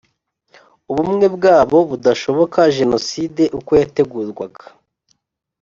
[0.91, 4.63] ubumwe bwabo budashoboka, jenoside uko yategurwaga